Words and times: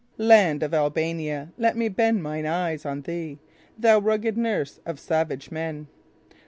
"Land 0.17 0.63
of 0.63 0.73
Albania! 0.73 1.49
let 1.59 1.77
me 1.77 1.87
bend 1.87 2.23
mine 2.23 2.47
eyes 2.47 2.87
On 2.87 3.01
thee; 3.03 3.37
thou 3.77 3.99
rugged 3.99 4.35
nurse 4.35 4.79
of 4.83 4.99
savage 4.99 5.51
men!" 5.51 5.85